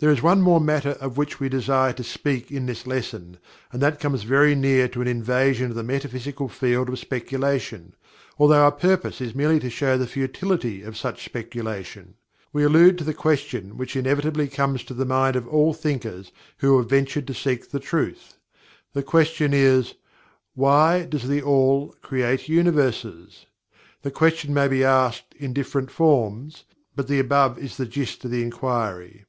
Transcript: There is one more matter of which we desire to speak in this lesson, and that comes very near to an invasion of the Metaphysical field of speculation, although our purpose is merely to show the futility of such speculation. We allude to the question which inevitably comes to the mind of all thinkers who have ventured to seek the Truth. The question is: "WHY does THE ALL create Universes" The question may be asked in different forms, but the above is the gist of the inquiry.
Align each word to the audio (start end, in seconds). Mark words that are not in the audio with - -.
There 0.00 0.10
is 0.12 0.22
one 0.22 0.42
more 0.42 0.60
matter 0.60 0.90
of 1.00 1.16
which 1.16 1.40
we 1.40 1.48
desire 1.48 1.92
to 1.94 2.04
speak 2.04 2.52
in 2.52 2.66
this 2.66 2.86
lesson, 2.86 3.38
and 3.72 3.82
that 3.82 3.98
comes 3.98 4.22
very 4.22 4.54
near 4.54 4.86
to 4.86 5.00
an 5.02 5.08
invasion 5.08 5.70
of 5.70 5.74
the 5.74 5.82
Metaphysical 5.82 6.48
field 6.48 6.88
of 6.88 7.00
speculation, 7.00 7.94
although 8.38 8.62
our 8.62 8.70
purpose 8.70 9.20
is 9.20 9.34
merely 9.34 9.58
to 9.58 9.68
show 9.68 9.98
the 9.98 10.06
futility 10.06 10.84
of 10.84 10.96
such 10.96 11.24
speculation. 11.24 12.14
We 12.52 12.62
allude 12.62 12.96
to 12.98 13.02
the 13.02 13.12
question 13.12 13.76
which 13.76 13.96
inevitably 13.96 14.46
comes 14.46 14.84
to 14.84 14.94
the 14.94 15.04
mind 15.04 15.34
of 15.34 15.48
all 15.48 15.74
thinkers 15.74 16.30
who 16.58 16.78
have 16.78 16.88
ventured 16.88 17.26
to 17.26 17.34
seek 17.34 17.68
the 17.72 17.80
Truth. 17.80 18.34
The 18.92 19.02
question 19.02 19.52
is: 19.52 19.94
"WHY 20.54 21.06
does 21.06 21.26
THE 21.26 21.42
ALL 21.42 21.92
create 22.02 22.48
Universes" 22.48 23.46
The 24.02 24.12
question 24.12 24.54
may 24.54 24.68
be 24.68 24.84
asked 24.84 25.34
in 25.40 25.52
different 25.52 25.90
forms, 25.90 26.62
but 26.94 27.08
the 27.08 27.18
above 27.18 27.58
is 27.58 27.76
the 27.78 27.84
gist 27.86 28.24
of 28.24 28.30
the 28.30 28.42
inquiry. 28.42 29.24